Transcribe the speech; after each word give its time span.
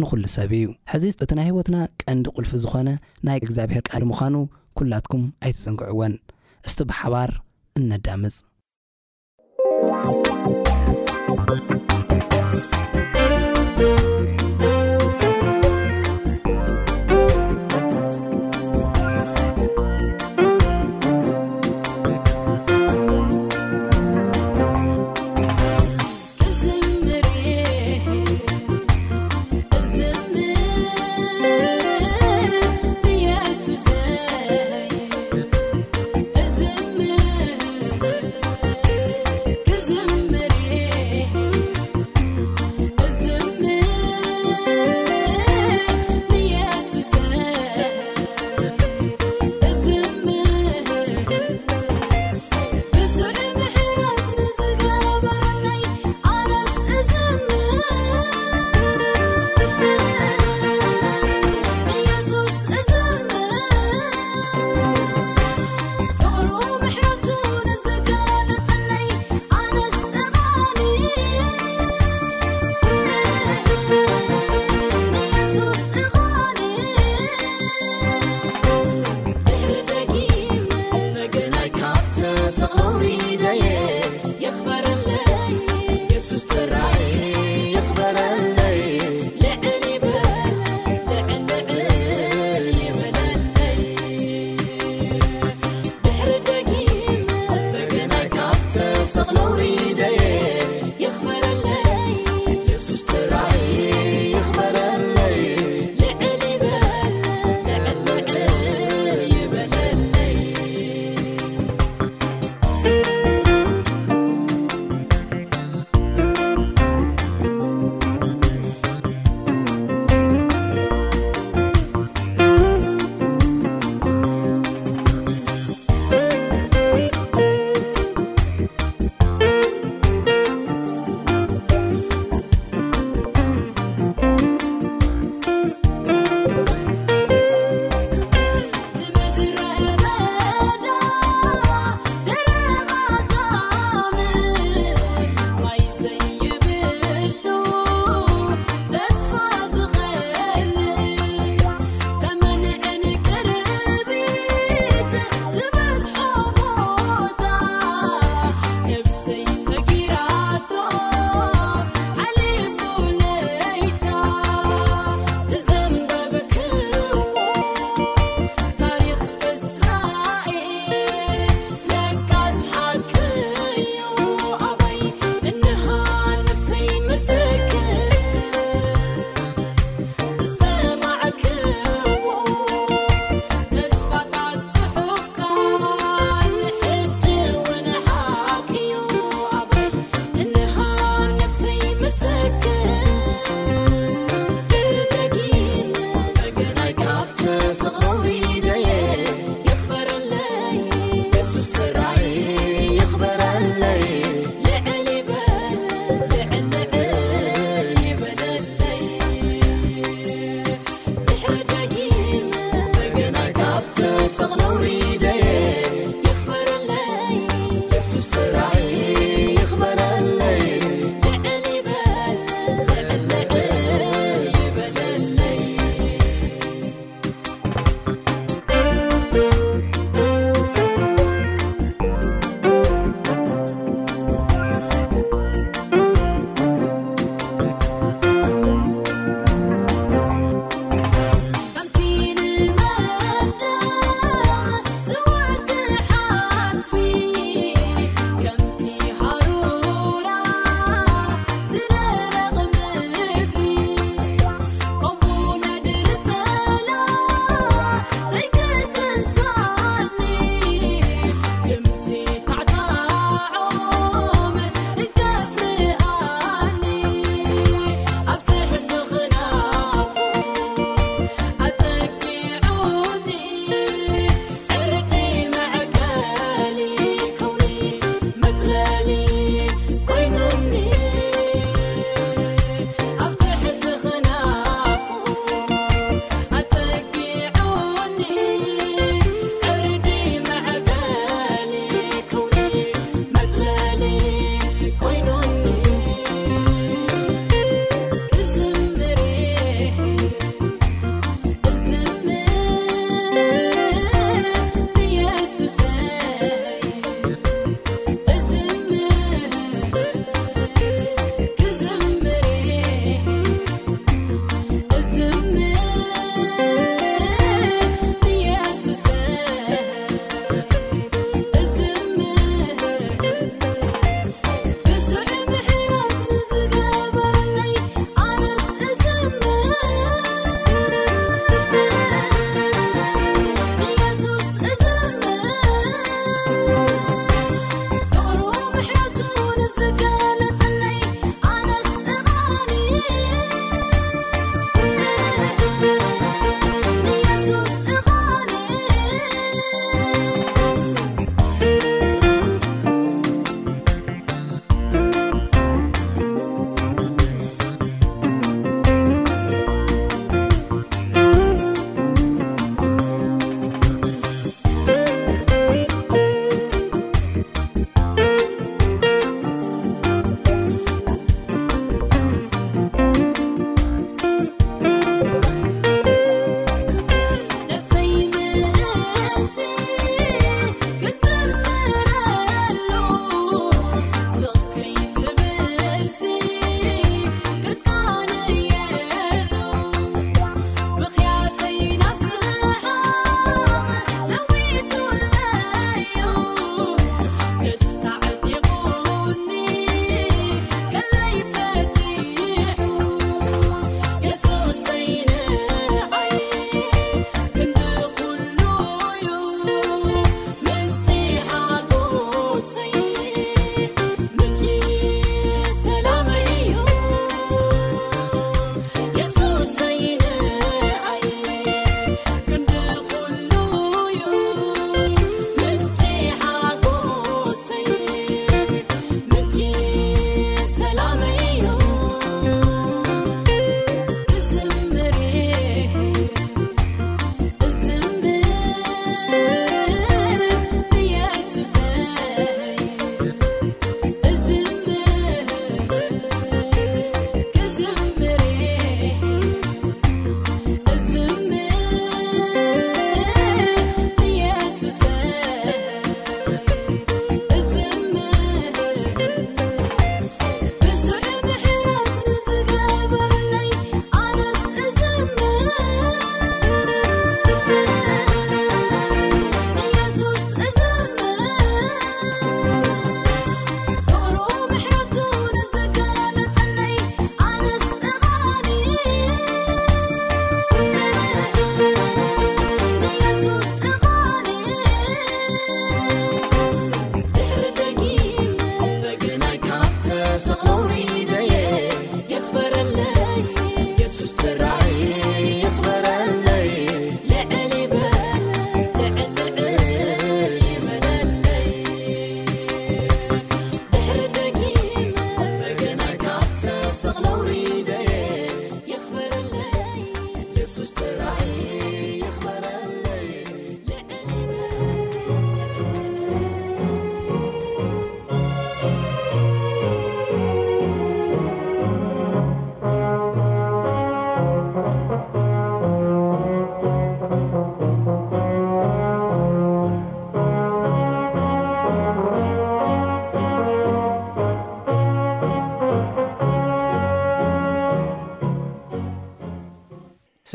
ንኹሉ 0.00 0.22
ሰብ 0.36 0.52
እዩ 0.58 0.64
ሕዚ 0.92 1.04
እቲ 1.24 1.30
ናይ 1.38 1.46
ህይወትና 1.48 1.76
ቀንዲ 2.02 2.24
ቕልፊ 2.36 2.50
ዝኾነ 2.62 2.88
ናይ 3.26 3.36
እግዚኣብሔር 3.42 3.82
ቃል 3.88 4.02
ምዃኑ 4.10 4.34
ኲላትኩም 4.78 5.22
ኣይትፅንግዕዎን 5.44 6.14
እስቲ 6.68 6.78
ብሓባር 6.90 7.30
እነዳምፅ 7.80 8.36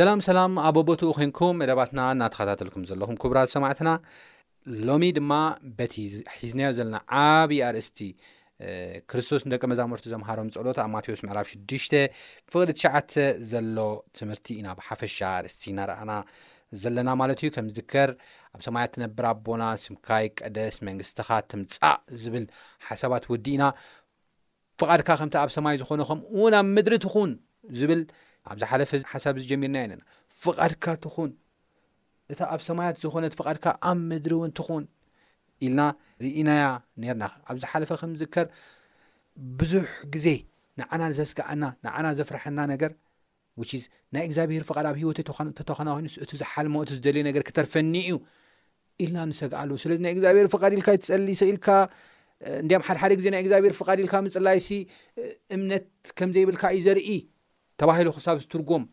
ሰላም 0.01 0.19
ሰላም 0.27 0.51
ኣበቦትኡ 0.67 1.07
ኮንኩም 1.15 1.55
መደባትና 1.61 2.01
እናተኸታተልኩም 2.15 2.83
ዘለኹም 2.89 3.15
ክቡራት 3.21 3.49
ሰማዕትና 3.53 3.89
ሎሚ 4.87 5.05
ድማ 5.17 5.31
በቲ 5.79 5.95
ሒዝናዮ 6.43 6.69
ዘለና 6.77 6.97
ዓብዪ 7.21 7.57
ኣርእስቲ 7.69 7.97
ክርስቶስ 9.13 9.43
ንደቂ 9.47 9.61
መዛሙርቲ 9.71 10.05
ዘምሃሮም 10.13 10.51
ፀሎት 10.55 10.77
ኣብ 10.83 10.89
ማቴዎስ 10.93 11.21
መዕራፍ 11.27 11.49
6ሽ 11.71 11.87
ፍቅዲ 12.53 12.69
ትሽዓተ 12.77 13.11
ዘሎ 13.51 13.77
ትምህርቲ 14.19 14.47
ኢና 14.61 14.67
ብሓፈሻ 14.79 15.17
ኣርእስቲ 15.39 15.63
እናርኣና 15.73 16.13
ዘለና 16.85 17.09
ማለት 17.23 17.41
እዩ 17.45 17.51
ከም 17.57 17.67
ዝዝከር 17.73 18.11
ኣብ 18.55 18.63
ሰማያ 18.69 18.85
እትነብር 18.91 19.27
ኣቦና 19.33 19.65
ስምካይ 19.85 20.27
ቀደስ 20.41 20.77
መንግስትኻ 20.89 21.29
ትምፃእ 21.53 21.99
ዝብል 22.23 22.45
ሓሳባት 22.91 23.25
ውዲእና 23.33 23.65
ፍቓድካ 24.79 25.09
ከምቲ 25.21 25.37
ኣብ 25.43 25.51
ሰማይ 25.59 25.77
ዝኾነኸም 25.83 26.21
እውን 26.37 26.55
ኣብ 26.61 26.67
ምድሪ 26.77 26.97
ትኹን 27.07 27.31
ዝብል 27.77 28.01
ኣብዝ 28.51 28.61
ሓለፈሓሳብ 28.71 29.35
ዚ 29.41 29.45
ጀሚርና 29.51 29.77
ና 29.89 30.01
ፍቓድካ 30.43 30.85
ትኹን 31.03 31.31
እታ 32.33 32.39
ኣብ 32.53 32.61
ሰማያት 32.69 32.95
ዝኾነት 33.03 33.33
ፍቓድካ 33.39 33.65
ኣብ 33.89 33.99
ምድሪ 34.09 34.33
ውን 34.41 34.51
ትኹን 34.57 34.83
ኢልና 35.67 35.79
ርእናያ 36.25 36.65
ነርና 37.03 37.23
ኣብዝሓለፈ 37.51 37.89
ከም 38.01 38.11
ዝከር 38.21 38.47
ብዙሕ 39.59 39.87
ግዜ 40.13 40.27
ንዓና 40.79 41.01
ዘስጋአና 41.19 41.63
ንዓና 41.85 42.05
ዘፍርሐና 42.19 42.59
ነገር 42.73 42.91
ናይ 44.15 44.23
እግዚኣብሄር 44.27 44.63
ፍቃድ 44.67 44.85
ኣብ 44.89 44.97
ሂወትይ 44.99 45.25
ተተኾና 45.59 45.89
ኑ 46.03 46.09
እቲ 46.25 46.31
ዝሓልማት 46.41 46.91
ዝደልዩ 46.95 47.21
ነገር 47.29 47.43
ክተርፈኒ 47.47 47.93
እዩ 48.07 48.15
ኢልና 49.03 49.17
ንሰግዓሉ 49.31 49.69
ስለዚ 49.83 49.97
ናይ 50.05 50.11
እግዚኣብሔር 50.15 50.47
ፍቓድ 50.53 50.71
ኢልካ 50.77 50.87
ይትፀሊ 50.97 51.27
ስኢልካ 51.41 51.67
እንም 52.61 52.83
ሓደሓደ 52.87 53.11
ግዜ 53.19 53.27
ናይ 53.33 53.41
እግዚኣብሄር 53.43 53.73
ፍቓድ 53.79 53.97
ኢልካ 54.03 54.15
ምፅላይሲ 54.27 54.69
እምነት 55.55 55.85
ከምዘይብልካ 56.19 56.63
እዩ 56.75 56.81
ዘርኢ 56.87 57.09
ተባሂሉ 57.81 58.07
ክሳብ 58.17 58.37
ዝትርጎም 58.43 58.83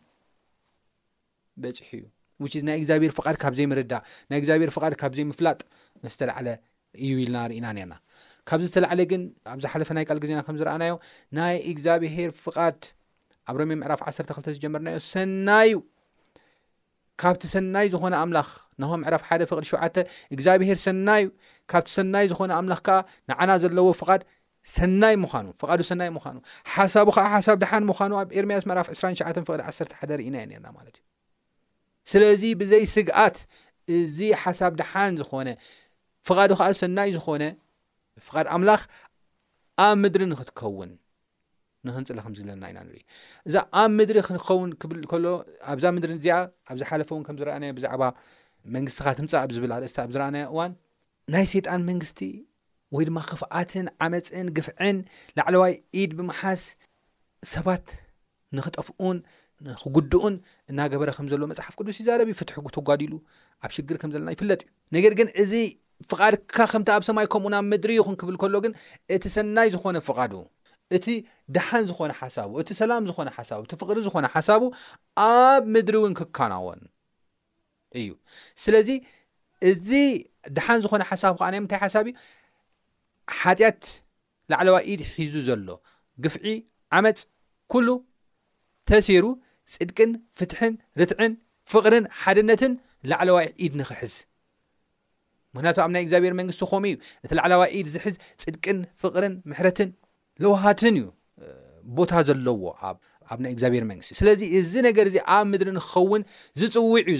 በፅሑ 1.63 2.01
እዩ 2.47 2.59
ናይ 2.67 2.75
እግዚኣብሄር 2.81 3.11
ፍቃድ 3.17 3.35
ካብ 3.41 3.53
ዘይምርዳእ 3.57 4.03
ናይ 4.29 4.37
እግዚኣብሄር 4.41 4.71
ፍቃድ 4.75 4.93
ካብ 5.01 5.11
ዘይ 5.17 5.25
ምፍላጥ 5.31 5.59
መስዝተላዕለ 6.03 6.47
እዩብ 7.03 7.17
ኢልና 7.23 7.37
ርኢና 7.51 7.67
ነና 7.77 7.93
ካብዚ 8.49 8.65
ዝተላዕለ 8.69 8.99
ግን 9.11 9.21
ኣብዝ 9.53 9.63
ሓለፈ 9.71 9.89
ናይ 9.97 10.05
ቃል 10.09 10.19
ግዜና 10.23 10.39
ከምዝረኣናዮ 10.47 10.93
ናይ 11.37 11.55
እግዚኣብሄር 11.71 12.29
ፍቓድ 12.43 12.79
ኣብ 13.51 13.55
ሮም 13.59 13.71
ምዕራፍ 13.81 14.01
1ሰ2ተ 14.11 14.47
ዝጀመርናዮ 14.57 14.97
ሰናዩ 15.11 15.73
ካብቲ 17.21 17.43
ሰናይ 17.55 17.85
ዝኾነ 17.93 18.13
ኣምላኽ 18.23 18.49
ናሆ 18.81 18.91
ምዕራፍ 19.01 19.21
ሓደ 19.27 19.43
ፍቅዲ 19.51 19.65
ሸተ 19.71 19.97
እግዚኣብሄር 20.35 20.77
ሰናይ 20.85 21.23
ካብቲ 21.71 21.87
ሰናይ 21.97 22.25
ዝኾነ 22.31 22.51
ኣምላኽ 22.59 22.81
ከዓ 22.87 22.97
ንዓና 23.29 23.49
ዘለዎ 23.63 23.87
ፍቃድ 24.01 24.21
ሰናይ 24.75 25.15
ምዃኑ 25.23 25.45
ፍቃዱ 25.59 25.79
ሰናይ 25.89 26.09
ምዃኑ 26.17 26.35
ሓሳቡ 26.73 27.07
ከዓ 27.15 27.25
ሓሳብ 27.33 27.55
ድሓን 27.61 27.83
ምዃኑ 27.89 28.11
ኣብ 28.21 28.29
ኤርሜያስ 28.37 28.63
መራፍ 28.69 28.87
2ሸ 28.91 29.19
ፍቅዲ 29.47 29.49
1 29.55 29.99
ሓ 30.03 30.17
ርኢናየ 30.19 30.45
ርና 30.59 30.67
ማለት 30.77 30.95
እዩ 30.99 31.03
ስለዚ 32.11 32.43
ብዘይ 32.61 32.83
ስግኣት 32.95 33.37
እዚ 33.97 34.17
ሓሳብ 34.41 34.71
ደሓን 34.79 35.13
ዝኾነ 35.19 35.49
ፍቓዱ 36.27 36.51
ከዓ 36.59 36.67
ሰናይ 36.81 37.09
ዝኾነ 37.17 37.43
ፍቓድ 38.25 38.47
ኣምላኽ 38.55 38.81
ኣብ 39.85 39.93
ምድሪ 40.03 40.21
ንክትከውን 40.31 40.91
ንክንፅለ 41.87 42.17
ከምዝብለና 42.25 42.63
ኢና 42.71 42.79
ንሪ 42.87 42.97
እዛ 43.47 43.55
ኣብ 43.81 43.89
ምድሪ 43.97 44.17
ክትኸውን 44.27 44.69
ክብል 44.81 44.99
ከሎ 45.11 45.25
ኣብዛ 45.71 45.85
ምድሪ 45.95 46.11
እዚኣ 46.19 46.35
ኣብዝሓለፈ 46.71 47.09
እውን 47.15 47.23
ከም 47.27 47.35
ዝረኣነየ 47.39 47.71
ብዛዕባ 47.77 48.03
መንግስትኻ 48.75 49.05
ትምፃ 49.19 49.31
ኣብ 49.43 49.51
ዝብል 49.55 49.71
ርእስቲ 49.83 49.97
ኣብ 50.03 50.09
ዝረኣናየ 50.15 50.45
እዋን 50.51 50.71
ናይ 51.33 51.45
ሰይጣን 51.53 51.81
መንግስቲ 51.89 52.19
ወይ 52.95 53.03
ድማ 53.07 53.17
ክፍኣትን 53.29 53.85
ዓመፅን 54.05 54.47
ግፍዕን 54.57 54.97
ላዕለዋይ 55.37 55.73
ኢድ 56.01 56.11
ብምሓስ 56.19 56.61
ሰባት 57.53 57.85
ንክጠፍኡን 58.57 59.17
ንክጉድኡን 59.67 60.35
እናገበረ 60.71 61.09
ከም 61.17 61.27
ዘሎዎ 61.31 61.45
መፅሓፍ 61.51 61.73
ቅዱስ 61.79 61.97
ዩዛረብ 62.01 62.29
ፍትሕ 62.39 62.55
ተጓዲሉ 62.77 63.13
ኣብ 63.65 63.71
ሽግር 63.75 63.97
ከም 64.01 64.11
ዘለና 64.13 64.29
ይፍለጥ 64.35 64.61
እዩ 64.63 64.69
ነገር 64.95 65.13
ግን 65.19 65.27
እዚ 65.43 65.53
ፍቓድካ 66.09 66.55
ከምቲ 66.71 66.89
ኣብ 66.95 67.03
ሰማይ 67.09 67.25
ከምኡ 67.33 67.51
ናብ 67.53 67.65
ምድሪ 67.71 67.91
ይኹን 67.99 68.15
ክብል 68.21 68.35
ከሎ 68.41 68.55
ግን 68.65 68.73
እቲ 69.15 69.23
ሰናይ 69.35 69.69
ዝኾነ 69.75 69.97
ፍቓዱ 70.07 70.33
እቲ 70.95 71.05
ድሓን 71.55 71.83
ዝኾነ 71.91 72.11
ሓሳቡ 72.21 72.51
እቲ 72.61 72.69
ሰላም 72.81 73.05
ዝኾነ 73.09 73.29
ሓሳቡ 73.37 73.59
እቲ 73.67 73.71
ፍቅሪ 73.81 73.97
ዝኾነ 74.07 74.25
ሓሳቡ 74.35 74.63
ኣብ 75.29 75.63
ምድሪ 75.75 75.95
እውን 76.01 76.13
ክከናዎን 76.19 76.81
እዩ 78.01 78.09
ስለዚ 78.65 78.89
እዚ 79.71 79.89
ድሓን 80.57 80.79
ዝኾነ 80.85 81.01
ሓሳብ 81.11 81.33
ከዓ 81.39 81.47
ናይ 81.53 81.59
ምንታይ 81.63 81.79
ሓሳብ 81.85 82.05
እዩ 82.09 82.15
ሓጢኣት 83.39 83.85
ላዕለዋ 84.51 84.75
ዒድ 84.89 85.01
ሒዙ 85.19 85.35
ዘሎ 85.47 85.67
ግፍዒ 86.23 86.45
ዓመፅ 86.97 87.19
ኩሉ 87.71 87.87
ተሰሩ 88.89 89.25
ፅድቅን 89.75 90.11
ፍትሕን 90.37 90.73
ርትዕን 91.01 91.33
ፍቕርን 91.71 92.05
ሓደነትን 92.23 92.73
ላዕለዋ 93.11 93.37
ኢድ 93.65 93.73
ንክሕዝ 93.79 94.13
ምክንያት 95.55 95.77
ኣብ 95.83 95.89
ናይ 95.93 96.01
እግዚኣብሔር 96.05 96.33
መንግስቲ 96.39 96.61
ኸምኡ 96.71 96.85
እዩ 96.91 96.95
እቲ 97.25 97.31
ላዕለዋ 97.39 97.61
ኢድ 97.77 97.87
ዝሕዝ 97.95 98.15
ፅድቅን 98.43 98.77
ፍቅርን 99.01 99.33
ምሕረትን 99.51 99.89
ለውሃትን 100.43 100.93
እዩ 101.01 101.07
ቦታ 101.97 102.11
ዘለዎ 102.27 102.61
ኣብ 102.83 102.95
ናይ 103.43 103.51
እግዚኣብሔር 103.55 103.83
መንግስት 103.91 104.09
እዩ 104.11 104.17
ስለዚ 104.21 104.41
እዚ 104.59 104.73
ነገር 104.87 105.05
እዚ 105.11 105.15
ኣብ 105.35 105.45
ምድሪ 105.51 105.69
ንክኸውን 105.77 106.21
ዝፅውዕ 106.61 106.99
እዩ 107.11 107.15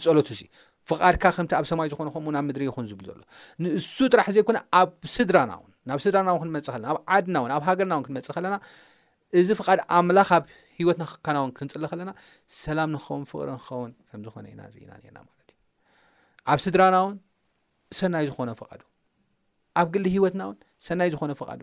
ዝፀሎቱ 0.00 0.28
እዚ 0.36 0.40
ፍቃድካ 0.90 1.22
ከምቲ 1.36 1.52
ኣብ 1.58 1.64
ሰማይ 1.70 1.88
ዝኾኑ 1.92 2.08
ከም 2.14 2.22
ብ 2.26 2.40
ምድሪ 2.46 2.62
ይኹን 2.68 2.86
ዝብል 2.90 3.06
ዘሎ 3.08 3.20
ንእሱ 3.62 3.96
ጥራሕ 4.12 4.26
ዘይኮነ 4.36 4.58
ኣብ 4.80 4.90
ስድራናውን 5.14 5.70
ናብ 5.88 5.98
ስድራናውን 6.04 6.40
ክንመፅእ 6.42 6.76
ለና 6.82 6.88
ኣብ 6.94 6.98
ዓድና 7.16 7.36
ውን 7.44 7.52
ኣብ 7.56 7.62
ሃገርናውን 7.68 8.04
ክንመፅእ 8.06 8.34
ከለና 8.36 8.54
እዚ 9.40 9.48
ፍቃድ 9.60 9.78
ኣምላኽ 9.96 10.30
ኣብ 10.36 10.44
ሂወትና 10.78 11.04
ክከናውን 11.12 11.50
ክንፅሊ 11.58 11.82
ከለና 11.92 12.10
ሰላም 12.62 12.90
ንክኸውን 12.94 13.22
ፍቅሪ 13.30 13.48
ንክኸውን 13.58 13.92
ከምዝኾነ 14.08 14.46
ኢናኢናናማዩ 14.54 15.38
ኣብ 16.52 16.58
ስድራና 16.66 16.96
ውን 17.06 17.16
ሰናይ 18.00 18.26
ዝኾነ 18.30 18.50
ፍቃዱ 18.62 18.82
ኣብ 19.80 19.86
ግሊ 19.94 20.04
ሂወትናውን 20.16 20.56
ሰናይ 20.88 21.08
ዝኾነ 21.14 21.32
ፍቃዱ 21.42 21.62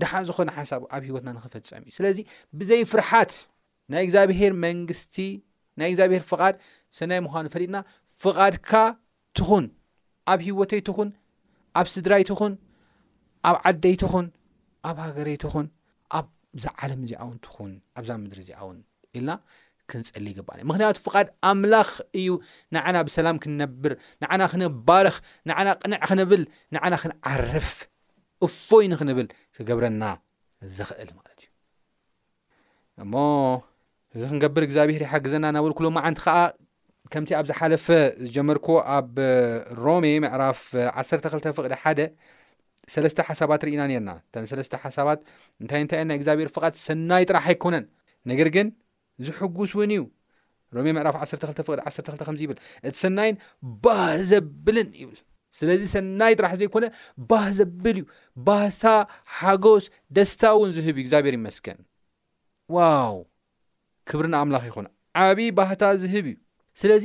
ድሓ 0.00 0.12
ዝኾነ 0.28 0.48
ሓሳብ 0.56 0.82
ኣብ 0.94 1.02
ሂወትና 1.10 1.28
ንክፈፀም 1.36 1.82
እዩ 1.86 1.92
ስለዚ 1.98 2.18
ብዘይ 2.58 2.82
ፍርሓት 2.92 3.32
ናይ 3.92 4.02
እግዚኣብሄር 4.06 4.52
መንግስቲ 4.64 5.16
ናይ 5.80 5.88
እግዚኣብሄር 5.92 6.22
ፍቓድ 6.30 6.54
ሰናይ 6.98 7.18
ምዃኑ 7.26 7.46
ፈሊጥና 7.54 7.76
ፍቓድካ 8.22 8.70
ትኹን 9.38 9.64
ኣብ 10.32 10.40
ሂወተይ 10.46 10.80
ትኹን 10.88 11.08
ኣብ 11.80 11.86
ስድራይ 11.94 12.22
ትኹን 12.30 12.52
ኣብ 13.48 13.56
ዓደይትኹን 13.68 14.26
ኣብ 14.88 14.96
ሃገረይ 15.04 15.36
ትኹን 15.42 15.66
ኣብዛ 16.18 16.64
ዓለም 16.82 17.00
እዚኣውን 17.06 17.36
ትኹን 17.44 17.70
ኣብዛ 17.98 18.10
ምድሪ 18.22 18.38
እዚኣውን 18.44 18.78
ኢልና 19.18 19.30
ክንፀሊ 19.90 20.24
ይግባአ 20.32 20.54
እዩ 20.58 20.64
ምክንያቱ 20.70 20.96
ፍቓድ 21.06 21.28
ኣምላኽ 21.50 21.90
እዩ 22.20 22.28
ንዓና 22.74 22.96
ብሰላም 23.06 23.36
ክንነብር 23.44 23.92
ንዓና 24.22 24.40
ክነባረኽ 24.52 25.16
ንዓና 25.50 25.68
ቅንዕ 25.82 25.98
ክንብል 26.10 26.42
ንዓና 26.76 26.92
ክንዓርፍ 27.02 27.70
እፎይኒ 28.46 28.92
ክንብል 29.00 29.26
ክገብረና 29.56 30.04
ዝክእል 30.76 31.10
ማለት 31.18 31.38
እዩ 31.46 31.50
እሞ 33.04 33.14
እዚ 34.14 34.22
ክንገብር 34.32 34.62
እግዚኣብሄር 34.68 35.02
ይሓግዘና 35.06 35.44
ናበል 35.56 35.74
ኩሎ 35.80 35.86
ማዓንቲ 35.98 36.20
ከዓ 36.26 36.38
ከምቲ 37.12 37.30
ኣብ 37.38 37.44
ዝሓለፈ 37.50 37.86
ዝጀመርኮ 38.24 38.66
ኣብ 38.96 39.14
ሮሜ 39.84 40.06
ምዕራፍ 40.24 40.60
12 40.88 41.48
ፍቕዲ 41.58 41.74
ሓደ 41.82 42.00
ሰለስተ 42.94 43.18
ሓሳባት 43.28 43.62
ርኢና 43.66 43.82
ነርና 43.90 44.10
እተን 44.20 44.44
ለስተ 44.60 44.74
ሓሳባት 44.84 45.20
እንታይ 45.62 45.80
ንታይ 45.84 46.00
ና 46.08 46.12
እግዚብሔር 46.18 46.48
ፍቓት 46.56 46.74
ሰናይ 46.86 47.24
ጥራሕ 47.28 47.46
ኣይኮነን 47.52 47.84
ነገር 48.30 48.48
ግን 48.56 48.68
ዝሕጉስ 49.26 49.72
እውን 49.76 49.90
እዩ 49.96 50.02
ሮሜ 50.76 50.86
ምዕራፍ 50.96 51.16
12 51.26 51.62
ፍቅ 51.68 51.78
12 51.90 52.22
ከዚ 52.28 52.40
ይብል 52.46 52.58
እቲ 52.88 52.94
ሰናይን 53.04 53.36
ባህ 53.86 54.10
ዘብልን 54.30 54.90
ይብል 55.02 55.18
ስለዚ 55.58 55.82
ሰናይ 55.94 56.32
ጥራሕ 56.38 56.52
ዘይኮነ 56.60 56.86
ባህ 57.32 57.46
ዘብል 57.58 57.96
እዩ 58.00 58.04
ባህታ 58.48 58.84
ሓጎስ 59.38 59.86
ደስታ 60.18 60.42
እውን 60.58 60.70
ዝህብ 60.76 60.96
እዩ 60.98 61.02
እግዚኣብሄር 61.04 61.36
ይመስከን 61.40 61.78
ዋው 62.76 63.16
ክብርና 64.10 64.34
ኣምላኽ 64.44 64.64
ይኹን 64.70 64.88
ዓብዪ 65.24 65.42
ባህታ 65.60 65.82
ዝህብ 66.04 66.26
እዩ 66.32 66.36
ስለዚ 66.80 67.04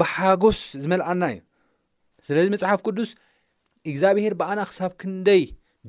ብሓጎስ 0.00 0.58
ዝመልኣና 0.82 1.22
እዩ 1.34 1.40
ስለዚ 2.28 2.46
መፅሓፍ 2.54 2.80
ቅዱስ 2.86 3.10
እግዚኣብሄር 3.90 4.34
ብኣና 4.40 4.60
ክሳብ 4.70 4.92
ክንደይ 5.00 5.42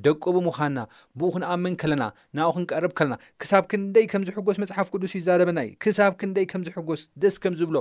ደቅቡ 0.06 0.34
ምዃንና 0.46 0.80
ብኡ 1.18 1.28
ክንኣምን 1.34 1.74
ከለና 1.80 2.04
ናብ 2.38 2.50
ክንቀርብ 2.56 2.92
ከለና 2.98 3.14
ክሳብ 3.42 3.64
ክንደይ 3.70 4.04
ከምዝሕጎስ 4.12 4.58
መፅሓፍ 4.64 4.86
ቅዱስ 4.94 5.12
ዩዛረበና 5.18 5.58
እዩ 5.66 5.70
ክሳብ 5.84 6.12
ክደይ 6.20 6.46
ከምዝሕጎስ 6.52 7.00
ደስ 7.22 7.36
ከም 7.44 7.54
ዝብሎ 7.60 7.76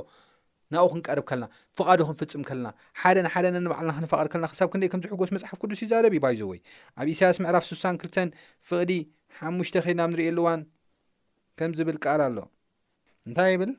ናኡ 0.73 0.85
ክንቀርብ 0.93 1.25
ከለና 1.29 1.45
ፍቓዱ 1.79 1.99
ክንፍፅም 2.07 2.41
ከለና 2.49 2.69
ሓደና 3.01 3.27
ሓደ 3.33 3.45
ንባዕልና 3.65 3.91
ክነፈቐድ 3.97 4.29
ከለና 4.31 4.47
ክሳብ 4.53 4.69
ክደይ 4.73 4.89
ከምዝሕጎስ 4.93 5.29
መፅሓፍ 5.35 5.57
ቅዱስ 5.63 5.79
እዩዛረብ 5.83 6.13
እዩ 6.15 6.21
ባይዞወይ 6.25 6.59
ኣብ 7.01 7.07
እሳያስ 7.13 7.37
ምዕራፍ 7.43 7.65
6ሳ2ተ 7.73 8.17
ፍቕዲ 8.71 8.93
ሓሙሽተ 9.41 9.75
ከድና 9.85 10.01
ንሪእየሉ 10.13 10.39
እዋን 10.43 10.61
ከም 11.59 11.71
ዝብል 11.77 11.97
ቃኣል 12.05 12.21
ኣሎ 12.27 12.37
እንታይ 13.27 13.55
ብልም 13.61 13.75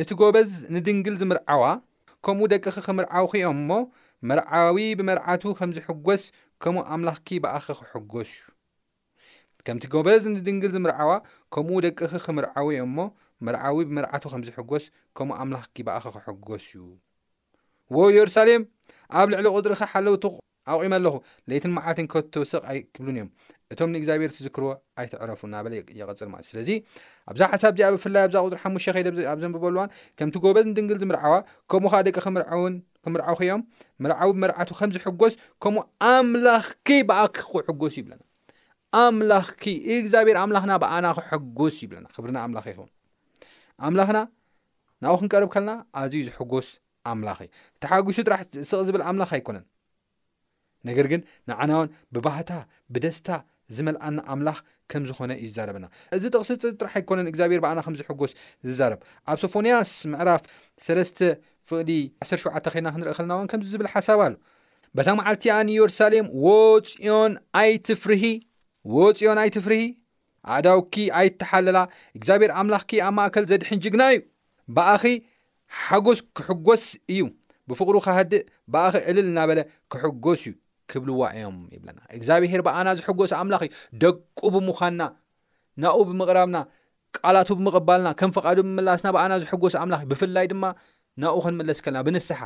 እቲ 0.00 0.10
ጎበዝ 0.20 0.50
ንድንግል 0.74 1.14
ዝምርዓዋ 1.20 1.62
ከምኡ 2.24 2.44
ደቅ 2.52 2.64
ክምርዓውዮም 2.86 3.58
ሞ 3.68 3.76
መዓዊ 4.28 4.76
ብመርዓ 4.98 5.26
ምዝስ 5.70 6.24
ምኡ 6.66 6.78
ኣምስ 6.94 7.08
ዩ 7.30 8.24
ከምቲ 9.66 9.84
ጎበዝ 9.94 10.22
ንድንግል 10.34 10.70
ዝምርዓዋ 10.76 11.10
ከምኡ 11.56 11.74
ደቅኺ 11.86 12.10
ክምርዓዊ 12.26 12.68
እዮም 12.76 12.90
ሞ 12.98 13.06
መርዓዊ 13.48 13.76
ብመርዓቱ 13.90 14.22
ከም 14.34 14.42
ዝሕጐስ 14.48 14.84
ከምኡ 15.18 15.34
ኣምላኽኪ 15.44 15.76
በኣኸ 15.88 16.04
ክሕጐስ 16.16 16.62
እዩ 16.84 16.86
ዎ 17.96 18.08
የሩሳሌም 18.16 18.62
ኣብ 19.18 19.26
ልዕሊ 19.34 19.46
ቕፅሪካ 19.58 19.82
ሓለውት 19.92 20.24
ኣቑሞ 20.70 20.90
ኣለኹ 20.98 21.14
ለይትን 21.50 21.72
መዓልትን 21.76 22.06
ከተወስቕ 22.12 22.60
ኣይክብሉን 22.72 23.14
እዮም 23.18 23.28
እቶም 23.72 23.90
ንእግዚኣብሄር 23.94 24.30
ትዝክርዎ 24.36 24.68
ኣይትዕረፉ 25.00 25.40
ናበለ 25.52 25.72
ይቐፅር 26.00 26.28
ማለት 26.32 26.46
ስለዚ 26.50 26.68
ኣብዛ 27.30 27.42
ሓሳብ 27.52 27.72
ዚኣ 27.78 27.88
ብፍላይ 27.94 28.22
ኣብዛ 28.26 28.36
ቁፅሪ 28.46 28.58
ሓሙሽተ 28.64 28.94
ከደ 28.96 29.08
ኣብ 29.32 29.38
ዘንበበሉዋን 29.42 29.90
ከምቲ 30.18 30.36
ጎበዝ 30.44 30.64
ን 30.70 30.72
ድንግል 30.76 30.98
ዝምርዓዋ 31.02 31.32
ከምኡ 31.72 31.90
ካ 31.92 31.96
ደቂ 32.08 32.16
ክምርዓ 33.04 33.28
ኪእዮም 33.38 33.62
ምርዓዊ 34.04 34.30
መርዓቱ 34.42 34.68
ከም 34.80 34.90
ዝሕጎስ 34.96 35.34
ከምኡ 35.62 35.80
ኣምላኽ 36.10 36.66
ብኣ 37.08 37.16
ኩሕጉስ 37.50 37.94
ይብለና 38.00 38.22
ኣምላ 39.02 39.32
ግዚኣብሔር 40.04 40.36
ኣምላኽና 40.42 40.72
ብኣና 40.82 41.06
ክሕጉስ 41.18 41.76
ይብለና 41.82 42.06
ክብርና 42.14 42.36
ኣምላኽ 42.46 42.64
ይክውን 42.72 42.90
ኣምላኽና 43.86 44.18
ናብኡ 45.04 45.14
ክንቀርብ 45.22 45.48
ከለና 45.54 45.72
ኣዝዩ 46.02 46.20
ዝሕጉስ 46.28 46.66
ኣምላኽ 47.12 47.38
ዩ 47.46 47.48
ተሓጒሱ 47.82 48.18
ጥራሕ 48.28 48.40
ስቕ 48.70 48.80
ዝብል 48.88 49.02
ኣምላኽ 49.10 49.30
ኣይኮነን 49.36 49.64
ነገር 50.88 51.06
ግን 51.12 51.20
ንዓናውን 51.50 51.88
ብባህታ 52.14 52.50
ብደስታ 52.94 53.28
ዝመልኣና 53.76 54.18
ኣምላኽ 54.34 54.58
ከም 54.90 55.02
ዝኾነ 55.08 55.32
ይዛረበና 55.44 55.84
እዚ 56.16 56.24
ጥቕሲ 56.34 56.50
ፅ 56.62 56.72
ጥራሕ 56.80 56.94
ኣይኮነን 57.00 57.28
እግዚኣብሔር 57.30 57.60
በኣና 57.64 57.80
ከምዚ 57.86 58.00
ሕጎስ 58.08 58.32
ዝዛረብ 58.68 59.00
ኣብ 59.32 59.38
ሶፎኒያስ 59.44 59.90
ምዕራፍ 60.12 60.42
ሰለስተ 60.86 61.18
ፍቅዲ 61.70 61.90
17 62.24 62.70
ኸልና 62.74 62.88
ክንርኢ 62.94 63.14
ከልና 63.18 63.32
ዋን 63.40 63.48
ከምዚ 63.52 63.66
ዝብል 63.74 63.88
ሓሳብኣሉ 63.94 64.34
በታ 64.96 65.08
መዓልቲኣንየሩሳሌም 65.22 66.26
ዎፅኦን 66.46 67.32
ኣይትፍርሂ 67.60 68.24
ወፅዮን 68.96 69.38
ኣይትፍርሂ 69.44 69.82
ኣእዳውኪ 70.54 70.94
ኣይተሓለላ 71.20 71.78
እግዚኣብሔር 72.18 72.52
ኣምላኽ 72.60 72.90
ኣብ 73.08 73.14
ማእከል 73.18 73.44
ዘድሕንጅግና 73.50 74.02
እዩ 74.16 74.20
በአኺ 74.76 75.02
ሓጎስ 75.84 76.20
ክሕጎስ 76.36 76.84
እዩ 77.14 77.22
ብፍቕሩ 77.70 77.96
ካሃድእ 78.06 78.44
በኣኺ 78.72 78.94
ዕልል 79.10 79.26
እናበለ 79.32 79.60
ክሕጎስ 79.92 80.40
እዩ 80.48 80.52
ብዋ 81.08 81.20
እዮም 81.36 81.56
ይናእግዚኣብሄር 81.74 82.60
በኣና 82.66 82.88
ዝሕጎሶ 82.98 83.32
ኣምላ 83.40 83.54
እዩ 83.66 83.70
ደቁ 84.02 84.38
ብምዃንና 84.54 85.02
ናኡ 85.82 85.96
ብምቕራብና 86.08 86.56
ቃላቱ 87.16 87.48
ብምቕባልና 87.58 88.08
ከም 88.20 88.30
ፍቃዱ 88.36 88.58
ብምላስና 88.66 89.06
ብኣና 89.16 89.32
ዝሕጎስ 89.42 89.74
ኣምላ 89.82 89.94
ዩ 90.02 90.04
ብፍላይ 90.10 90.46
ድማ 90.52 90.64
ናኡ 91.22 91.34
ክንመለስ 91.44 91.78
ከለና 91.84 92.00
ብንስሓ 92.06 92.38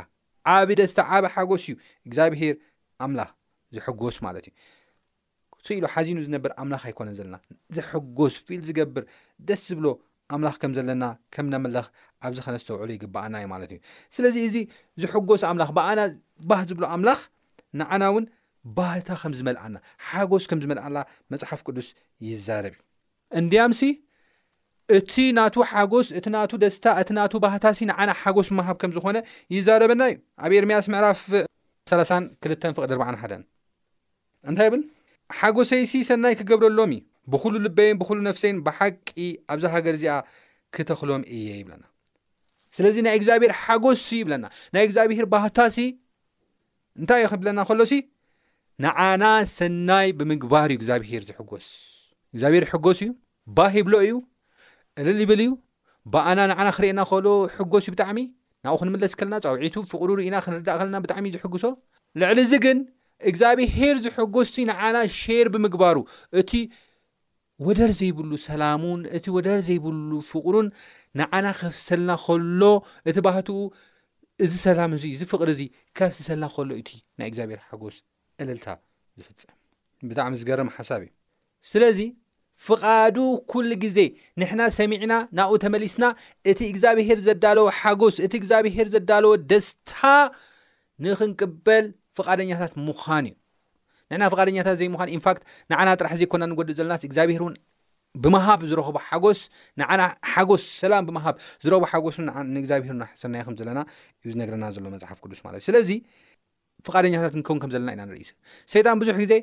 ዓብ 0.55 0.69
ደስ 0.81 0.93
ዓብ 1.11 1.25
ሓጎስ 1.35 1.63
እዩ 1.67 1.75
እግዚኣብሄር 2.07 2.55
ኣምላ 3.05 3.21
ዝሕጎስ 3.75 4.17
ማለት 4.27 4.45
እዩ 4.51 4.55
ስኢሉ 5.67 5.85
ሓዚኑ 5.93 6.19
ዝነብር 6.27 6.51
ኣምላ 6.63 6.75
ኣይኮነ 6.87 7.09
ዘለና 7.19 7.37
ዝሕጎስ 7.77 8.35
ፊኢል 8.47 8.63
ዝገብር 8.69 9.05
ደስ 9.49 9.63
ዝብሎ 9.71 9.87
ኣምላ 10.37 10.49
ከም 10.63 10.73
ዘለና 10.77 11.05
ከም 11.35 11.47
ነመለ 11.55 11.77
ኣብዚ 12.27 12.39
ከነዝተውዕሉ 12.47 12.89
ይግባኣና 12.97 13.35
እዩ 13.43 13.47
ማለት 13.55 13.71
እዩ 13.75 13.79
ስለዚ 14.17 14.37
እዚ 14.49 14.57
ዝሕጎስ 15.05 15.43
ኣምላ 15.51 15.65
በኣና 15.79 16.01
ባህ 16.51 16.61
ዝብሎ 16.71 16.85
ምላ 17.03 17.11
ንዓና 17.81 18.03
እውን 18.13 18.25
ባህታ 18.79 19.09
ከም 19.21 19.33
ዝመልዓና 19.39 19.77
ሓጎስ 20.09 20.45
ከም 20.51 20.61
ዝመልዓላ 20.63 20.97
መፅሓፍ 21.33 21.61
ቅዱስ 21.67 21.89
ይዛረብ 22.29 22.75
እዩ 22.77 22.81
እንድያምሲ 23.41 23.81
እቲ 24.97 25.15
ናቱ 25.39 25.55
ሓጎስ 25.71 26.09
እቲ 26.19 26.27
ደስታ 26.65 26.87
እቲ 27.03 27.11
ቱ 27.33 27.41
ባህታሲ 27.47 27.79
ንዓና 27.91 28.11
ሓጎስ 28.23 28.49
ምሃብ 28.59 28.77
ከም 28.83 28.93
ዝኮነ 28.97 29.17
ይዛረበና 29.55 30.03
እዩ 30.11 30.17
ኣብ 30.47 30.53
ኤርምያስ 30.61 30.87
ምዕራፍ 30.95 31.21
32 31.93 32.71
ፍቅ1 32.77 33.37
እንታይ 34.51 34.69
ብል 34.73 34.83
ሓጎሰይሲ 35.39 35.93
ሰናይ 36.09 36.35
ክገብረሎምዩ 36.41 37.01
ብኩሉ 37.33 37.55
ልበይን 37.65 37.97
ብሉ 38.01 38.17
ነፍሰይን 38.27 38.57
ብሓቂ 38.67 39.09
ኣብዛ 39.53 39.65
ሃገር 39.75 39.95
እዚኣ 39.99 40.15
ክተክሎም 40.75 41.23
እየ 41.37 41.49
ይብለና 41.61 41.85
ስለዚ 42.77 42.97
ናይ 43.07 43.15
እግዚኣብሔር 43.19 43.53
ሓጎስ 43.63 44.03
ይብለና 44.19 44.47
ናይ 44.75 44.83
እግዚኣብሔር 44.89 45.27
ባህታሲ 45.35 45.77
እንታይ 47.01 47.21
እዮ 47.23 47.29
ክብለና 47.33 47.59
ከሎሲ 47.69 47.93
ንዓና 48.85 49.25
ሰናይ 49.57 50.09
ብምግባር 50.19 50.69
እዩ 50.73 50.77
እግዚኣብሄር 50.79 51.23
ዝሕጎስ 51.29 51.67
እግዚኣብሔር 52.33 52.65
ሕጎስ 52.73 52.99
እዩ 53.05 53.09
ባሂብሎ 53.57 53.95
እዩ 54.07 54.13
ለል 55.07 55.19
ይብል 55.25 55.41
ዩ 55.47 55.51
በኣና 56.15 56.41
ንዓና 56.51 56.69
ክርአየና 56.77 57.01
ከሎ 57.11 57.27
ሕጎስ 57.57 57.85
እዩ 57.87 57.93
ብጣዕሚ 57.95 58.19
ናብኡ 58.67 58.77
ክንምለስ 58.81 59.13
ከለና 59.19 59.35
ፀውዒቱ 59.47 59.77
ፍቅሩ 59.93 60.09
ርኢና 60.19 60.37
ክንርዳእ 60.45 60.79
ከለና 60.81 60.97
ብጣዕሚ 61.05 61.25
እ 61.31 61.35
ዝሕጉሶ 61.37 61.65
ልዕሊ 62.21 62.39
ዚ 62.51 62.55
ግን 62.65 62.79
እግዚኣብሄር 63.31 63.97
ዝሕጎስ 64.05 64.53
ንዓና 64.71 64.97
ሸር 65.21 65.47
ብምግባሩ 65.55 65.97
እቲ 66.41 66.53
ወደር 67.67 67.91
ዘይብሉ 67.99 68.31
ሰላሙን 68.49 69.03
እቲ 69.17 69.25
ወደር 69.37 69.61
ዘይብሉ 69.69 70.11
ፍቕሩን 70.31 70.67
ንዓና 71.21 71.47
ኸፍሰልና 71.61 72.11
ኸሎ 72.25 72.63
እቲ 73.11 73.17
ባህትኡ 73.27 73.51
እዚ 74.45 74.55
ሰላም 74.67 74.91
እዚ 74.97 75.05
ዝፍቅድ 75.21 75.49
እዚ 75.53 75.61
ካብ 75.99 76.11
ቲሰላም 76.17 76.51
ከሎ 76.55 76.71
ዩቲ 76.81 76.91
ናይ 77.19 77.27
እግዚኣብሄር 77.31 77.61
ሓጎስ 77.69 77.97
ዕለልታ 78.43 78.67
ዝፍፅም 79.21 79.55
ብጣዕሚ 80.09 80.33
ዝገርም 80.41 80.69
ሓሳብ 80.77 81.01
እዩ 81.07 81.11
ስለዚ 81.71 82.01
ፍቃዱ 82.67 83.17
ኩሉ 83.53 83.71
ግዜ 83.85 83.99
ንሕና 84.41 84.63
ሰሚዕና 84.79 85.15
ናብ 85.39 85.51
ተመሊስና 85.65 86.05
እቲ 86.51 86.61
እግዚኣብሄር 86.73 87.19
ዘዳለዎ 87.27 87.67
ሓጎስ 87.79 88.17
እቲ 88.27 88.33
እግዚኣብሄር 88.41 88.87
ዘዳለዎ 88.95 89.33
ደስታ 89.53 90.01
ንክንቅበል 91.07 91.87
ፍቃደኛታት 92.21 92.75
ምዃን 92.87 93.27
እዩ 93.31 93.37
ንሕና 94.11 94.25
ፍቃደኛታት 94.35 94.77
ዘይ 94.81 94.89
ምኳን 94.95 95.11
ኢንፋክት 95.17 95.43
ንዓና 95.73 95.89
ጥራሕ 96.01 96.13
ዘይኮና 96.21 96.43
ንጎድእ 96.51 96.77
ዘለናስ 96.81 97.03
እግዚኣብሄር 97.09 97.43
እውን 97.45 97.57
ብምሃብ 98.25 98.61
ዝረክቦ 98.71 98.97
ሓጎስ 99.09 99.41
ንዓና 99.81 100.03
ሓጎስ 100.33 100.63
ሰላም 100.83 101.05
ብምሃብ 101.09 101.37
ዝረኽቦ 101.65 101.85
ሓጎስ 101.93 102.17
ንእግዚኣብሄር 102.55 102.97
ናሕሰናዮ 103.01 103.43
ከም 103.47 103.57
ዘለና 103.61 103.81
እዩ 104.23 104.29
ዝነገረና 104.35 104.65
ዘሎ 104.77 104.85
መፅሓፍ 104.95 105.19
ቅዱስ 105.25 105.41
ማለት 105.47 105.59
እዩ 105.61 105.67
ስለዚ 105.71 105.91
ፍቃደኛታት 106.87 107.35
ከውን 107.49 107.59
ከም 107.65 107.71
ዘለና 107.75 107.91
ኢና 107.97 108.03
ንርኢ 108.11 108.25
ሰይጣን 108.75 108.97
ብዙሕ 109.03 109.17
ግዜ 109.25 109.35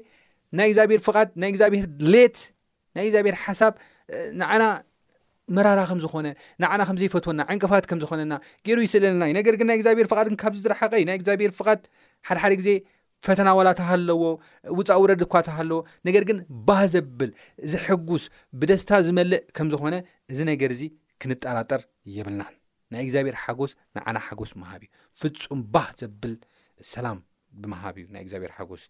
ናይ 0.58 0.68
እግዚኣብሔር 0.72 1.02
ፍቓድ 1.08 1.30
ናይ 1.44 1.50
እግዚኣብሄር 1.54 1.86
ሌት 2.16 2.38
ናይ 2.96 3.04
እግዚኣብሔር 3.08 3.36
ሓሳብ 3.44 3.74
ንዓና 4.42 4.64
መራራ 5.56 5.80
ከምዝኾነ 5.90 6.28
ንዓና 6.64 6.82
ከምዘይፈትዎና 6.90 7.42
ዕንቅፋት 7.54 7.86
ከም 7.90 8.00
ዝኮነና 8.04 8.34
ገይሩ 8.66 8.78
ይስለለልናዩ 8.88 9.32
ነገር 9.40 9.54
ግን 9.60 9.68
ናይ 9.70 9.78
እግዚኣብሄር 9.80 10.08
ፍድ 10.12 10.36
ካብዚ 10.42 10.60
ዝረሓቀ 10.66 10.92
እዩ 11.00 11.06
ናይ 11.10 11.18
እግዚኣብሄር 11.20 11.52
ፍድ 11.60 11.82
ሓደ 12.28 12.38
ሓደ 12.44 12.54
ግዜ 12.62 12.70
ፈተና 13.26 13.50
ዋላታ 13.58 13.82
ሃለዎ 13.90 14.22
ውፃ 14.78 14.90
ውረድ 15.02 15.22
እኳ 15.26 15.34
ታ 15.48 15.52
ሃለዎ 15.58 15.78
ነገር 16.08 16.24
ግን 16.30 16.38
ባህ 16.68 16.82
ዘብል 16.94 17.30
ዝሕጉስ 17.74 18.24
ብደስታ 18.60 18.92
ዝመልእ 19.06 19.42
ከም 19.58 19.68
ዝኾነ 19.74 19.96
እዚ 20.32 20.40
ነገር 20.52 20.70
እዚ 20.76 20.82
ክንጠራጠር 21.24 21.82
የብልናን 22.16 22.54
ናይ 22.94 23.02
እግዚኣብሔር 23.06 23.38
ሓጎስ 23.46 23.72
ንዓና 23.98 24.18
ሓጎስ 24.28 24.52
ብምሃብ 24.58 24.82
እዩ 24.84 24.90
ፍፁም 25.44 25.62
ባህ 25.76 25.88
ዘብል 26.02 26.34
ሰላም 26.94 27.18
ብምሃብ 27.64 27.96
እዩ 28.02 28.06
ናይ 28.16 28.22
እግዚኣብሔር 28.26 28.54
ጎስ 28.72 28.84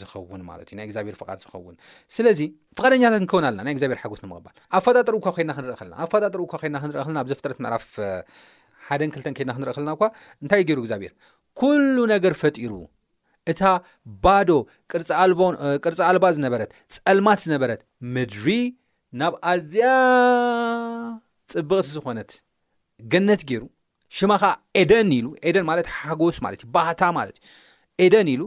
ዝኸውን 0.00 0.40
ማለትእዩና 0.48 0.80
እግዚብሔር 0.88 1.16
ፍቃድ 1.20 1.38
ዝኸውን 1.44 1.74
ስለዚ 2.16 2.40
ፍቃደኛት 2.78 3.14
ክኸውን 3.24 3.44
ኣለና 3.50 3.62
ናይ 3.68 3.74
እግዚኣብሔር 3.76 4.00
ሓጎስ 4.02 4.20
ንምቕባል 4.24 4.54
ኣብ 4.76 4.82
ፈጣጥርኳ 4.88 5.26
ድና 5.42 5.52
ክን 5.80 5.92
ልናኣብ 5.92 6.08
ፈጣጥርናክልናብ 6.14 7.28
ዘፍጥረት 7.32 7.60
ዕፍ 7.78 7.86
ሓክተን 8.88 9.12
ከድና 9.14 9.30
ክንርኢ 9.58 9.74
ክልና 9.78 9.92
እኳ 9.98 10.04
እንታይ 10.42 10.64
ሩግዚብር 10.80 11.12
ሉ 11.96 12.06
ነገር 12.14 12.32
ፈጢሩ 12.42 12.72
እታ 13.50 13.62
ባዶ 14.24 14.36
ርልቦቅርፃ 15.00 15.98
ኣልባ 16.08 16.24
ዝነበረት 16.36 16.70
ፀልማት 16.96 17.38
ዝነበረት 17.44 17.80
ምድሪ 18.14 18.46
ናብ 19.20 19.34
ኣዝያ 19.50 19.88
ፅብቕቲ 21.52 21.86
ዝኾነት 21.96 22.30
ገነት 23.12 23.42
ገይሩ 23.50 23.62
ሽማ 24.16 24.32
ከዓ 24.42 24.50
ኤደን 24.80 25.10
ኢሉ 25.18 25.26
ኤደን 25.48 25.64
ማለት 25.70 25.86
ሓጎስ 25.98 26.36
ማለት 26.46 26.60
እዩ 26.64 26.68
ባህታ 26.76 27.02
ማለት 27.18 27.36
እዩ 27.44 28.04
ኤደን 28.04 28.28
ኢሉ 28.34 28.42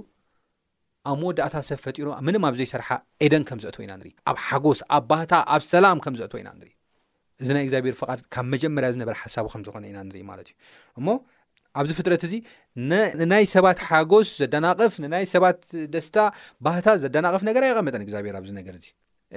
ኣብ 1.09 1.15
መወዳእታ 1.21 1.55
ሰብ 1.69 1.79
ፈጢሩ 1.85 2.07
ምንም 2.27 2.43
ኣብዘይ 2.49 2.67
ሰርሓ 2.73 2.89
ኤደን 3.25 3.43
ከም 3.49 3.59
ዘእትወ 3.63 3.81
ኢና 3.85 3.93
ንርኢ 3.99 4.11
ኣብ 4.29 4.37
ሓጎስ 4.45 4.79
ኣብ 4.95 5.03
ባህታ 5.11 5.33
ኣብ 5.55 5.61
ሰላም 5.73 5.97
ከም 6.05 6.15
ዘእት 6.19 6.33
ኢና 6.41 6.49
ንሪኢ 6.59 6.73
እዚ 7.41 7.49
ናይ 7.55 7.63
እግዚኣብሔር 7.65 7.95
ፍቓድ 7.99 8.19
ካብ 8.33 8.45
መጀመርያ 8.53 8.87
ዝነበረ 8.95 9.15
ሓሳቡ 9.23 9.45
ከም 9.53 9.61
ዝኮነ 9.67 9.83
ኢና 9.91 9.99
ንሪኢ 10.09 10.23
ማለት 10.31 10.47
እዩ 10.51 10.55
እሞ 10.99 11.07
ኣብዚ 11.77 11.91
ፍጥረት 11.99 12.23
እዚ 12.27 12.33
ንናይ 13.21 13.45
ሰባት 13.55 13.79
ሓጎስ 13.89 14.29
ዘዳናቅፍ 14.41 14.93
ንናይ 15.03 15.25
ሰባት 15.33 15.59
ደስታ 15.93 16.17
ባህታ 16.65 16.87
ዘዳናቅፍ 17.03 17.41
ነገር 17.49 17.63
የቐመጠን 17.67 18.03
እግዚኣብሄር 18.05 18.35
ኣብዚ 18.39 18.51
ነገር 18.59 18.73
እዚ 18.79 18.87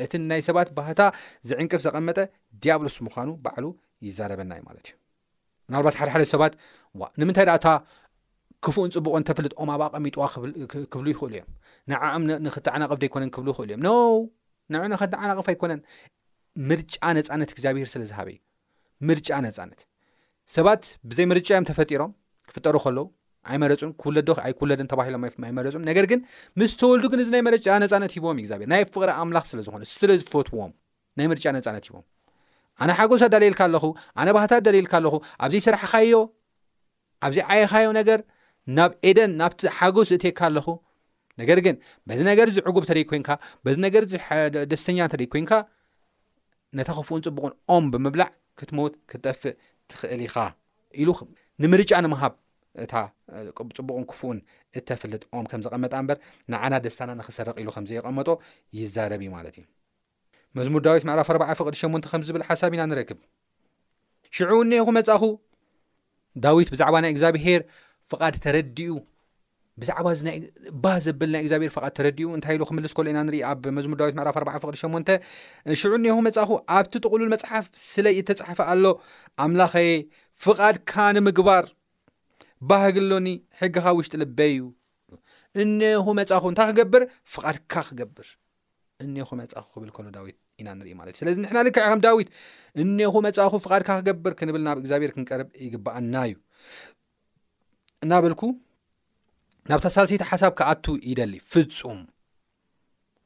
እቲ 0.04 0.12
ናይ 0.30 0.40
ሰባት 0.48 0.68
ባህታ 0.78 1.00
ዝዕንቅፍ 1.48 1.80
ዘቐመጠ 1.86 2.18
ዲያብሎስ 2.64 2.96
ምዃኑ 3.06 3.30
በዕሉ 3.44 3.64
ይዛረበና 4.06 4.52
እዩ 4.58 4.62
ማለት 4.68 4.86
እዩ 4.88 4.94
ናባት 5.74 5.96
ሓደሓደ 6.00 6.24
ሰባት 6.34 6.54
ዋ 7.00 7.10
ንምንታይ 7.20 7.46
ደኣታ 7.48 7.68
ክፉእን 8.64 8.90
ፅቡቆን 8.96 9.22
ተፍልጥኦም 9.28 9.70
ብኣ 9.82 9.88
ቐሚጥዋ 9.96 10.24
ክብሉ 10.92 11.06
ይኽእሉ 11.12 11.30
እዮም 11.38 11.50
ንዓም 11.92 12.22
ንኽተዓናቅፍ 12.46 12.98
ደይኮነን 13.02 13.30
ክብ 13.36 13.46
ይኽእሉ 13.52 13.64
እዮም 13.70 13.80
ነው 13.88 14.08
ንዕንኸቲ 14.74 15.12
ዓናቕፍ 15.24 15.46
ኣይኮነን 15.52 15.80
ምርጫ 16.70 16.94
ነፃነት 17.18 17.50
እግዚኣብሄር 17.54 17.88
ስለዝሃበ 17.94 18.28
እዩ 18.34 18.40
ምርጫ 19.10 19.30
ነፃነት 19.48 19.80
ሰባት 20.56 20.82
ብዘይ 21.10 21.26
ምርጫ 21.32 21.48
እዮም 21.54 21.66
ተፈጢሮም 21.72 22.12
ክፍጠሩ 22.50 22.76
ከሎው 22.84 23.06
ኣይመረፁ 23.52 23.80
ክውለዶ 24.02 24.28
ኣይ 24.46 24.52
ክለዶን 24.58 24.88
ተባሂሎም 24.92 25.22
ኣይመረፁ 25.48 25.74
ነገር 25.90 26.04
ግን 26.10 26.20
ምስተወልዱ 26.60 27.06
ግን 27.12 27.20
እዚ 27.22 27.28
ናይ 27.34 27.42
መጫ 27.46 27.66
ነፃነት 27.84 28.12
ሂቦም 28.16 28.38
እዩ 28.42 28.46
ዚብ 28.50 28.60
ናይ 28.72 28.82
ፍቅሪ 28.94 29.10
ኣምላኽ 29.22 29.44
ስለዝኾነ 29.52 29.82
ስለዝፈትዎም 29.98 30.72
ናይ 31.18 31.26
መርጫ 31.32 31.44
ነፃነት 31.56 31.84
ሂቦም 31.88 32.04
ኣነ 32.82 32.90
ሓጎሶ 32.98 33.22
ዳሌልካ 33.34 33.60
ኣለኹ 33.68 33.84
ኣነ 34.20 34.28
ባህታ 34.36 34.52
ዳሌልካ 34.68 34.92
ኣለኹ 35.00 35.14
ኣብዘይ 35.44 35.62
ስራሕካዮ 35.66 36.14
ኣብዘይ 37.26 37.44
ዓየካዮ 37.54 37.88
ነገር 38.00 38.20
ናብ 38.76 38.90
ኤደን 39.10 39.32
ናብቲ 39.40 39.60
ሓጎስ 39.78 40.10
እትካ 40.16 40.40
ኣለኹ 40.50 40.66
ነገር 41.40 41.58
ግን 41.66 41.76
በዚ 42.08 42.20
ነገር 42.30 42.48
ዝዕጉብ 42.56 42.84
ተደ 42.88 42.98
ኮይንካ 43.10 43.28
በዚ 43.66 43.76
ነገር 43.86 44.02
ደስተኛ 44.72 44.98
ተደ 45.12 45.22
ኮንካ 45.34 45.52
ነታ 46.78 46.88
ኸፉኡን 46.98 47.22
ፅቡቕን 47.26 47.54
ኦም 47.74 47.86
ብምብላዕ 47.94 48.30
ክትሞት 48.58 48.92
ክትጠፍእ 49.10 49.54
ትኽእል 49.92 50.20
ኢኻ 50.26 50.36
ኢሉ 51.00 51.10
ንምርጫ 51.64 51.92
ንምሃብ 52.04 52.34
እታ 52.84 52.94
ፅቡቕን 53.78 54.04
ክፉኡን 54.10 54.36
እተፍልጥ 54.78 55.22
ኦም 55.38 55.46
ከም 55.50 55.60
ዘቐመጣ 55.66 55.92
እምበር 56.02 56.18
ንዓና 56.52 56.74
ደስታና 56.86 57.10
ንኽሰረቕ 57.20 57.56
ኢሉ 57.62 57.68
ከምዘየቐመጦ 57.76 58.28
ይዛረብ 58.78 59.20
እዩ 59.24 59.30
ማለት 59.36 59.54
እዩ 59.58 59.64
መዝሙር 60.58 60.80
ዳዊት 60.86 61.04
መዕራፍ 61.08 61.28
4 61.34 61.58
ፍቅድ 61.60 61.74
ሸን 61.80 61.94
ከም 62.12 62.22
ዝብል 62.28 62.42
ሓሳብ 62.48 62.72
ኢና 62.76 62.82
ንረክብ 62.92 63.18
ሽዑ 64.36 64.52
እንአኹ 64.66 64.88
መጻኹ 64.98 65.22
ዳዊት 66.44 66.68
ብዛዕባ 66.74 66.94
ናይ 67.04 67.10
እግዚኣብሄር 67.14 67.62
ፍቓድ 68.10 68.34
ተረዲኡ 68.44 68.92
ብዛዕባዚ 69.82 70.20
ባ 70.84 70.94
ዘብል 71.04 71.30
ናይ 71.34 71.40
እግዚኣብሄር 71.44 71.70
ፍድ 71.76 71.92
ተረድኡ 71.98 72.26
እንታይ 72.36 72.54
ኢሉ 72.56 72.62
ክምልስ 72.70 72.92
ከሎ 72.96 73.06
ኢና 73.12 73.18
ንርኢ 73.26 73.38
ኣብ 73.50 73.62
መዝሙር 73.76 73.96
ዳዊት 74.00 74.14
መዕራፍ 74.18 74.36
4 74.40 74.58
ፍቅድ 74.64 74.76
ሸን 74.80 74.96
ሽዑ 75.82 75.92
እኒአኹ 76.00 76.18
መፅኹ 76.26 76.50
ኣብቲ 76.76 76.94
ጥቕሉል 77.04 77.30
መፅሓፍ 77.34 77.64
ስለ 77.92 78.06
ዩተፅሓፈ 78.18 78.58
ኣሎ 78.72 78.84
ኣምላኸየ 79.44 79.88
ፍቓድካ 80.44 80.92
ንምግባር 81.16 81.64
ባህግሎኒ 82.70 83.28
ሕጊኻብ 83.60 83.94
ውሽጢ 83.98 84.14
ልበ 84.22 84.38
ዩ 84.54 84.62
እንኹ 85.62 86.04
መጻኹ 86.18 86.42
እንታይ 86.50 86.68
ክገብር 86.70 87.02
ፍቓድካ 87.32 87.72
ክገብር 87.88 88.28
እኒአኹ 89.04 89.30
መ 89.40 89.44
ክብል 89.74 89.90
ከሎ 89.96 90.06
ዳዊት 90.16 90.36
ኢና 90.60 90.68
ንርኢ 90.78 90.90
ማለት 91.00 91.12
እዩ 91.14 91.20
ስለዚ 91.22 91.36
ንሕና 91.44 91.58
ልክዕ 91.66 91.84
ከም 91.90 92.00
ዳዊት 92.06 92.28
እኒአኹ 92.82 93.14
መጻኹ 93.26 93.52
ፍቓድካ 93.64 93.88
ክገብር 94.00 94.32
ክንብል 94.40 94.62
ናብ 94.66 94.78
እግዚኣብሔር 94.82 95.12
ክንቀርብ 95.16 95.48
ይግባአና 95.66 96.14
እዩ 96.28 96.34
እናበልኩ 98.06 98.42
ናብታ 99.70 99.86
ሳለሴይታ 99.96 100.24
ሓሳብካ 100.32 100.60
ኣቱ 100.72 100.84
ይደሊ 101.10 101.34
ፍፁም 101.52 102.00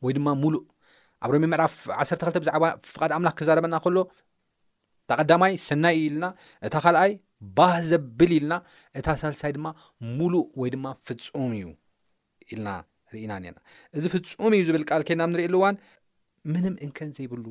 ወይ 0.06 0.12
ድማ 0.18 0.28
ሙሉእ 0.42 0.64
ኣብ 1.26 1.30
ሮም 1.34 1.44
ምዕራፍ 1.52 1.74
1ተ2ተ 2.04 2.36
ብዛዕባ 2.42 2.64
ፍቓድ 2.94 3.10
ኣምላኽ 3.16 3.34
ክዛረበና 3.40 3.74
ከሎ 3.84 3.96
እታ 5.06 5.14
ቐዳማይ 5.22 5.52
ሰናይ 5.66 5.96
እዩ 5.98 6.04
ኢልና 6.06 6.26
እታ 6.66 6.76
ካልኣይ 6.84 7.12
ባህ 7.56 7.74
ዘብል 7.90 8.30
ኢልና 8.36 8.54
እታ 8.98 9.06
ሳልሳይ 9.20 9.52
ድማ 9.56 9.66
ሙሉእ 10.18 10.44
ወይ 10.60 10.70
ድማ 10.74 10.86
ፍፁም 11.06 11.52
እዩ 11.58 11.66
ኢልና 12.50 12.68
ርኢና 13.14 13.32
ነና 13.44 13.56
እዚ 13.96 14.04
ፍፁም 14.14 14.52
እዩ 14.56 14.62
ዝብል 14.68 14.84
ቃል 14.88 15.02
ከና 15.10 15.20
ንርእ 15.32 15.48
ሉ 15.54 15.56
እዋን 15.60 15.76
ምንም 16.54 16.74
እንከን 16.86 17.10
ዘይብሉ 17.18 17.44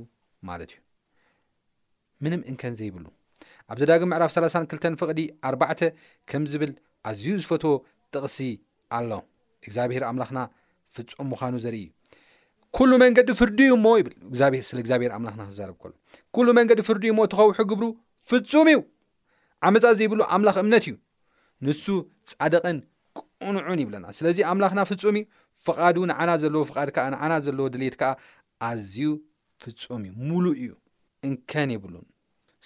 ማለት 0.49 0.69
እዩ 0.75 0.81
ምንም 2.25 2.41
እንከን 2.51 2.73
ዘይብሉ 2.81 3.05
ኣብ 3.71 3.77
ዘ 3.81 3.87
ዳጊም 3.91 4.11
ምዕራፍ 4.13 4.31
3 4.37 4.69
2ልተ 4.75 4.83
ፍቕዲ 5.03 5.19
ኣባዕ 5.51 5.71
ከም 6.31 6.43
ዝብል 6.53 6.73
ኣዝዩ 7.11 7.29
ዝፈትዎ 7.43 7.75
ጥቕሲ 8.13 8.37
ኣሎ 8.97 9.09
እግዚኣብሄር 9.65 10.05
ኣምላኽና 10.11 10.41
ፍፁም 10.97 11.29
ምዃኑ 11.33 11.53
ዘርኢ 11.65 11.85
ኩሉ 12.77 12.93
መንገዲ 13.01 13.29
ፍርዲዩ 13.39 13.69
ሞ 13.83 13.87
ብል 14.05 14.15
ስለ 14.69 14.77
እግዚኣብሔር 14.83 15.11
ኣምላክና 15.17 15.41
ክዛርብ 15.49 15.75
ከሎ 15.83 15.91
ኩሉ 16.35 16.47
መንገዲ 16.57 16.79
ፍርዲዩ 16.87 17.09
ሞ 17.17 17.27
ተኸውሑ 17.33 17.61
ግብሩ 17.71 17.85
ፍፁም 18.29 18.65
እዩ 18.71 18.77
ዓመፃ 19.67 19.83
ዘይብሉ 19.99 20.19
ኣምላኽ 20.35 20.55
እምነት 20.63 20.85
እዩ 20.87 20.93
ንሱ 21.67 21.83
ፃደቐን 22.31 22.77
ቅንዑን 23.21 23.79
ይብለና 23.83 24.05
ስለዚ 24.17 24.37
ኣምላኽና 24.53 24.81
ፍፁም 24.89 25.17
እዩ 25.19 25.23
ፍቓዱ 25.67 25.95
ንዓና 26.11 26.31
ዘለዎ 26.41 26.61
ፍቃድ 26.71 26.89
ከዓ 26.97 27.05
ንዓና 27.13 27.33
ዘለዎ 27.45 27.65
ድሌት 27.75 27.95
ከዓ 28.01 28.11
ኣዝዩ 28.69 29.07
ፍፁም 29.65 30.03
እዩ 30.09 30.11
ሙሉእ 30.29 30.57
እዩ 30.63 30.71
እንከን 31.29 31.71
የብሉን 31.75 32.05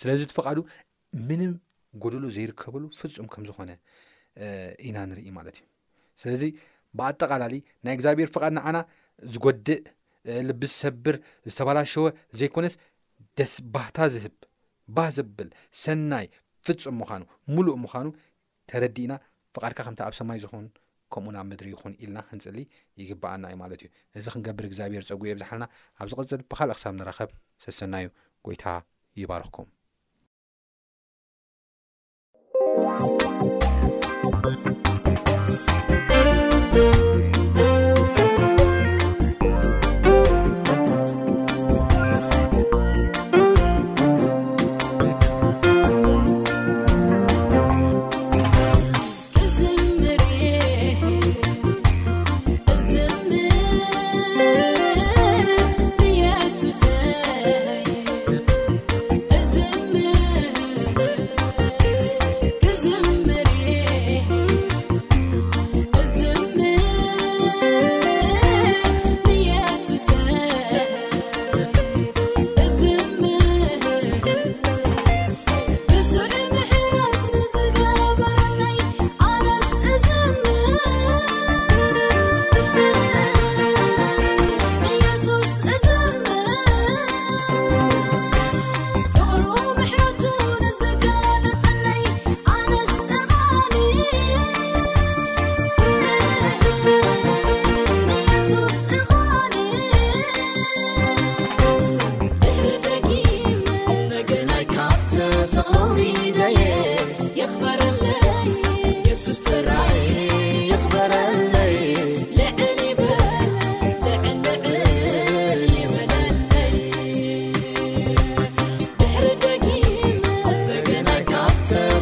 ስለዚ 0.02 0.19
እቲ 0.30 0.34
ፍቃዱ 0.39 0.58
ምንም 1.30 1.54
ጎደሎ 2.06 2.24
ዘይርከበሉ 2.38 2.84
ፍፁም 3.02 3.28
ከም 3.36 3.45
ዝኾነ 3.52 3.69
ኢና 4.88 4.98
ንርኢ 5.12 5.30
ማለት 5.39 5.56
እዩ 5.62 5.65
ስለዚ 6.24 6.43
ብኣጠቃላሊ 6.98 7.56
ናይ 7.86 7.93
እግዚኣብሄር 8.00 8.30
ፍቓድ 8.38 8.54
ንዓና 8.60 8.78
ዝጎድእ 9.34 9.80
ልብስ 10.47 10.71
ሰብር 10.82 11.15
ዝተባላሸወ 11.49 12.05
ዘይኮነስ 12.39 12.73
ደስ 13.38 13.53
ባህታ 13.75 13.97
ዝህብ 14.15 14.36
ባዘብል 14.95 15.49
ሰናይ 15.84 16.25
ፍፁም 16.67 16.95
ምዃኑ 17.01 17.23
ምሉእ 17.55 17.77
ምዃኑ 17.84 18.08
ተረዲ 18.69 18.97
እና 19.08 19.13
ፍቓድካ 19.55 19.79
ከምቲ 19.86 19.99
ኣብ 20.08 20.13
ሰማይ 20.19 20.39
ዝኹን 20.43 20.65
ከምኡ 21.13 21.32
ናብ 21.36 21.45
ምድሪ 21.51 21.67
ይኹን 21.73 21.93
ኢልና 22.01 22.17
ክንፅሊ 22.29 22.58
ይግባኣና 23.01 23.43
እዩ 23.51 23.58
ማለት 23.63 23.79
እዩ 23.84 23.88
እዚ 24.19 24.25
ክንገብር 24.34 24.65
እግዚኣብሔር 24.69 25.03
ፀጉ 25.10 25.19
ብዛሓልና 25.38 25.65
ኣብ 26.01 26.08
ዚቕፅል 26.21 26.41
ብካልእ 26.51 26.77
ክሳብ 26.79 26.93
ንረኸብ 26.99 27.29
ሰሰናዩ 27.65 28.05
ጎይታ 28.47 28.65
ይባርኽኩም 29.23 29.67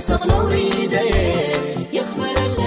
صقل 0.08 0.32
وريدة 0.46 1.02
يخم 1.94 2.67